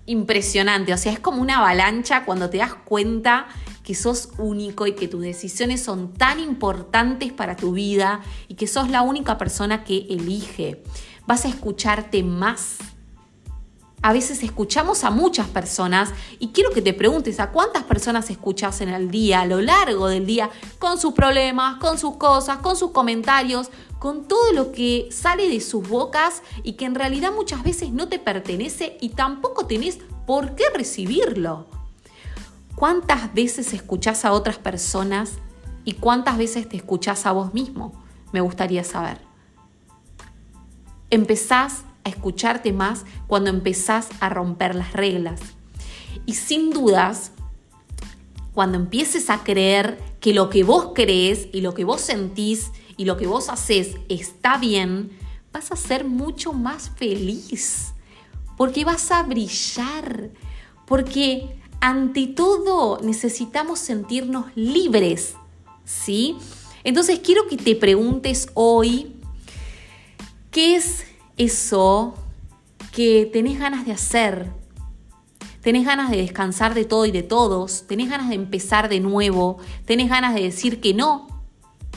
impresionante. 0.06 0.94
O 0.94 0.98
sea, 0.98 1.12
es 1.12 1.20
como 1.20 1.42
una 1.42 1.58
avalancha 1.58 2.26
cuando 2.26 2.50
te 2.50 2.58
das 2.58 2.74
cuenta 2.74 3.48
que 3.84 3.96
sos 3.96 4.30
único 4.38 4.88
y 4.88 4.94
que 4.94 5.08
tus 5.08 5.22
decisiones 5.22 5.82
son 5.82 6.14
tan 6.14 6.40
importantes 6.40 7.34
para 7.34 7.56
tu 7.56 7.74
vida 7.74 8.22
y 8.48 8.56
que 8.56 8.68
sos 8.68 8.90
la 8.90 9.02
única 9.02 9.38
persona 9.38 9.84
que 9.84 10.08
elige. 10.10 10.84
Vas 11.28 11.46
a 11.46 11.50
escucharte 11.50 12.24
más 12.24 12.78
a 14.04 14.12
veces 14.12 14.44
escuchamos 14.44 15.06
a 15.06 15.12
muchas 15.12 15.48
personas 15.48 16.12
y 16.38 16.50
quiero 16.50 16.72
que 16.72 16.82
te 16.82 16.94
preguntes 16.94 17.40
a 17.40 17.52
cuántas 17.52 17.84
personas 17.84 18.30
escuchas 18.30 18.82
en 18.82 18.90
el 18.90 19.10
día, 19.10 19.40
a 19.40 19.46
lo 19.46 19.62
largo 19.62 20.10
del 20.10 20.26
día, 20.26 20.50
con 20.78 21.00
sus 21.00 21.14
problemas, 21.14 21.78
con 21.78 21.98
sus 21.98 22.18
cosas, 22.18 22.58
con 22.58 22.76
sus 22.76 22.92
comentarios, 22.92 23.70
con 24.04 24.28
todo 24.28 24.52
lo 24.52 24.74
que 24.74 25.08
sale 25.14 25.48
de 25.48 25.62
sus 25.62 25.88
bocas 25.88 26.42
y 26.62 26.74
que 26.74 26.84
en 26.84 26.94
realidad 26.94 27.32
muchas 27.34 27.64
veces 27.64 27.94
no 27.94 28.10
te 28.10 28.20
pertenece 28.20 28.98
y 29.00 29.12
tampoco 29.12 29.66
tenés 29.66 30.00
por 30.28 30.56
qué 30.56 30.66
recibirlo. 30.76 31.68
¿Cuántas 32.76 33.34
veces 33.34 33.72
escuchás 33.72 34.26
a 34.26 34.34
otras 34.34 34.58
personas 34.58 35.36
y 35.86 35.94
cuántas 35.94 36.38
veces 36.38 36.68
te 36.68 36.76
escuchás 36.76 37.26
a 37.26 37.32
vos 37.32 37.54
mismo? 37.54 37.94
Me 38.34 38.42
gustaría 38.42 38.84
saber. 38.84 39.20
Empezás 41.10 41.84
a 42.04 42.10
escucharte 42.10 42.74
más 42.74 43.06
cuando 43.28 43.52
empezás 43.52 44.10
a 44.20 44.28
romper 44.28 44.76
las 44.76 44.92
reglas. 44.92 45.40
Y 46.26 46.34
sin 46.34 46.72
dudas, 46.72 47.32
cuando 48.54 48.78
empieces 48.78 49.30
a 49.30 49.46
creer 49.46 49.98
que 50.20 50.34
lo 50.34 50.50
que 50.50 50.66
vos 50.66 50.92
crees 50.94 51.48
y 51.54 51.62
lo 51.62 51.74
que 51.74 51.86
vos 51.86 52.02
sentís 52.02 52.70
y 52.98 53.06
lo 53.06 53.18
que 53.18 53.28
vos 53.28 53.50
haces 53.50 53.96
está 54.10 54.58
bien, 54.58 55.12
vas 55.52 55.72
a 55.72 55.76
ser 55.76 56.06
mucho 56.06 56.54
más 56.54 56.92
feliz. 56.96 57.94
Porque 58.58 58.86
vas 58.86 59.12
a 59.12 59.24
brillar. 59.24 60.30
Porque 60.86 61.58
ante 61.82 62.28
todo 62.28 63.00
necesitamos 63.02 63.80
sentirnos 63.80 64.46
libres. 64.56 65.36
¿Sí? 65.86 66.38
Entonces 66.84 67.20
quiero 67.20 67.48
que 67.48 67.58
te 67.58 67.76
preguntes 67.76 68.50
hoy, 68.54 69.16
¿qué 70.52 70.76
es 70.76 71.06
eso 71.38 72.16
que 72.92 73.30
tenés 73.32 73.60
ganas 73.60 73.86
de 73.86 73.92
hacer, 73.92 74.52
tenés 75.62 75.86
ganas 75.86 76.12
de 76.12 76.18
descansar 76.18 76.74
de 76.74 76.86
todo 76.86 77.06
y 77.06 77.12
de 77.12 77.24
todos, 77.24 77.88
tenés 77.88 78.10
ganas 78.10 78.30
de 78.30 78.36
empezar 78.36 78.88
de 78.88 79.00
nuevo, 79.00 79.58
tenés 79.86 80.10
ganas 80.10 80.36
de 80.36 80.44
decir 80.44 80.80
que 80.80 80.94
no, 80.94 81.28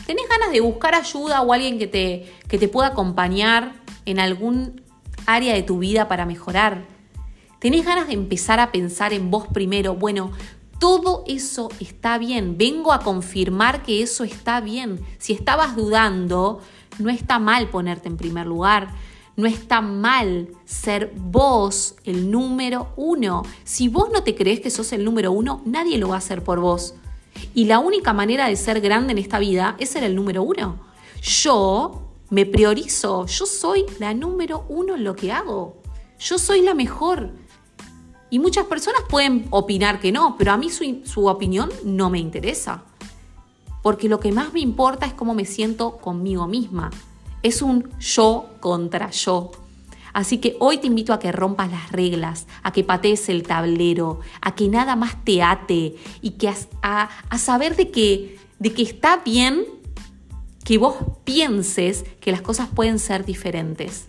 tenés 0.07 0.29
ganas 0.29 0.53
de 0.53 0.61
buscar 0.61 0.95
ayuda 0.95 1.43
o 1.43 1.53
alguien 1.53 1.79
que 1.79 1.87
te, 1.87 2.33
que 2.49 2.59
te 2.59 2.69
pueda 2.69 2.89
acompañar 2.89 3.73
en 4.05 4.21
algún 4.21 4.83
área 5.27 5.55
de 5.55 5.63
tu 5.63 5.79
vida 5.79 6.09
para 6.09 6.25
mejorar. 6.25 6.85
Tenés 7.59 7.85
ganas 7.85 8.07
de 8.07 8.15
empezar 8.15 8.61
a 8.61 8.71
pensar 8.71 9.13
en 9.13 9.31
vos 9.31 9.49
primero. 9.49 9.95
Bueno, 9.95 10.31
todo 10.79 11.25
eso 11.27 11.69
está 11.81 12.19
bien. 12.19 12.57
Vengo 12.57 12.93
a 12.93 13.01
confirmar 13.01 13.83
que 13.83 14.03
eso 14.03 14.25
está 14.25 14.61
bien. 14.61 15.01
Si 15.19 15.33
estabas 15.33 15.75
dudando, 15.75 16.61
no 16.99 17.11
está 17.11 17.39
mal 17.39 17.69
ponerte 17.69 18.09
en 18.09 18.17
primer 18.17 18.47
lugar. 18.47 18.95
No 19.37 19.47
está 19.47 19.81
mal 19.81 20.49
ser 20.65 21.13
vos 21.17 21.97
el 22.05 22.31
número 22.31 22.93
uno. 22.97 23.43
Si 23.65 23.89
vos 23.89 24.09
no 24.13 24.23
te 24.23 24.35
crees 24.35 24.61
que 24.61 24.71
sos 24.71 24.93
el 24.93 25.05
número 25.05 25.33
uno, 25.33 25.63
nadie 25.65 25.99
lo 25.99 26.09
va 26.09 26.15
a 26.15 26.19
hacer 26.19 26.45
por 26.45 26.61
vos. 26.61 26.95
Y 27.55 27.65
la 27.65 27.79
única 27.79 28.13
manera 28.13 28.49
de 28.49 28.57
ser 28.57 28.81
grande 28.81 29.13
en 29.13 29.19
esta 29.19 29.39
vida 29.39 29.77
es 29.79 29.91
ser 29.91 30.05
el 30.05 30.15
número 30.15 30.43
uno. 30.43 30.79
Yo 31.23 32.03
me 32.31 32.47
priorizo, 32.47 33.27
yo 33.27 33.47
soy 33.47 33.85
la 33.99 34.15
número 34.15 34.65
uno 34.69 34.95
en 34.95 35.05
lo 35.05 35.15
que 35.15 35.33
hago. 35.33 35.77
Yo 36.19 36.39
soy 36.39 36.63
la 36.63 36.75
mejor. 36.75 37.31
Y 38.31 38.39
muchas 38.39 38.67
personas 38.67 39.03
pueden 39.09 39.47
opinar 39.51 40.01
que 40.01 40.13
no, 40.13 40.37
pero 40.37 40.53
a 40.53 40.57
mí 40.57 40.71
su, 40.71 41.03
su 41.05 41.27
opinión 41.27 41.71
no 41.85 42.11
me 42.11 42.19
interesa. 42.19 42.83
Porque 43.83 44.09
lo 44.09 44.19
que 44.19 44.33
más 44.33 44.53
me 44.53 44.61
importa 44.61 45.07
es 45.07 45.15
cómo 45.15 45.35
me 45.35 45.45
siento 45.45 45.99
conmigo 45.99 46.47
misma. 46.47 46.91
Es 47.43 47.63
un 47.63 47.89
yo 48.01 48.47
contra 48.61 49.11
yo. 49.11 49.53
Así 50.17 50.39
que 50.39 50.57
hoy 50.61 50.79
te 50.79 50.87
invito 50.87 51.13
a 51.13 51.19
que 51.19 51.31
rompas 51.31 51.71
las 51.71 51.93
reglas, 51.93 52.47
a 52.63 52.73
que 52.73 52.83
patees 52.83 53.29
el 53.29 53.43
tablero, 53.43 54.21
a 54.41 54.55
que 54.55 54.67
nada 54.67 54.97
más 54.97 55.23
te 55.27 55.43
ate 55.43 55.95
y 56.23 56.31
que 56.39 56.51
a, 56.83 57.11
saber 57.37 57.77
de 57.77 57.91
que, 57.91 58.39
de 58.59 58.73
que 58.73 58.81
está 58.81 59.19
bien 59.19 59.67
que 60.65 60.79
vos 60.79 60.97
pienses 61.25 62.07
que 62.19 62.33
las 62.33 62.41
cosas 62.41 62.71
pueden 62.75 62.99
ser 62.99 63.27
diferentes. 63.27 64.07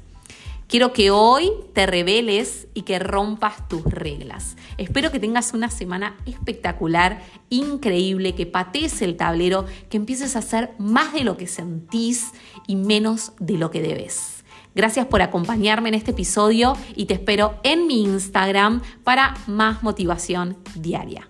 Quiero 0.70 0.94
que 0.94 1.12
hoy 1.12 1.52
te 1.74 1.86
reveles 1.86 2.70
y 2.74 2.84
que 2.84 3.00
rompas 3.00 3.68
tus 3.68 3.84
reglas. 3.84 4.56
Espero 4.78 5.12
que 5.12 5.20
tengas 5.20 5.54
una 5.54 5.70
semana 5.70 6.16
espectacular, 6.26 7.22
increíble, 7.50 8.34
que 8.34 8.46
patees 8.46 9.02
el 9.02 9.18
tablero, 9.18 9.66
que 9.90 9.98
empieces 9.98 10.38
a 10.38 10.40
hacer 10.40 10.72
más 10.78 11.12
de 11.12 11.26
lo 11.26 11.36
que 11.36 11.48
sentís 11.48 12.32
y 12.66 12.78
menos 12.78 13.34
de 13.40 13.58
lo 13.58 13.72
que 13.72 13.82
debes. 13.82 14.37
Gracias 14.78 15.08
por 15.08 15.24
acompañarme 15.24 15.90
en 15.90 15.96
este 15.96 16.12
episodio 16.12 16.78
y 16.96 17.08
te 17.08 17.16
espero 17.16 17.56
en 17.64 17.88
mi 17.88 18.04
Instagram 18.04 18.84
para 19.04 19.34
más 19.48 19.82
motivación 19.82 20.56
diaria. 20.76 21.28